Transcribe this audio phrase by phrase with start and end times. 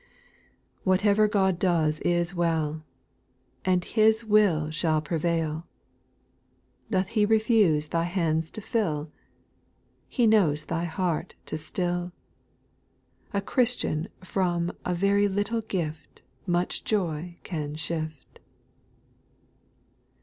[0.83, 0.93] 4.
[0.93, 2.83] Whatever God does is well!
[3.63, 5.67] And His will shall prevail.
[6.89, 9.11] Doth He refuse thy hands to fill?
[10.09, 12.13] He knows Thy heart to still.
[13.31, 18.39] A Christian from a very little gift Much joy can sift.